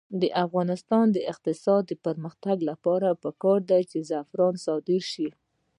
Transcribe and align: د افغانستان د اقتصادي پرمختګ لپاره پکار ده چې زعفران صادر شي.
د 0.21 0.23
افغانستان 0.43 1.05
د 1.11 1.17
اقتصادي 1.31 1.95
پرمختګ 2.05 2.57
لپاره 2.69 3.19
پکار 3.23 3.59
ده 3.69 3.79
چې 3.91 3.97
زعفران 4.09 4.55
صادر 4.65 5.01
شي. 5.11 5.29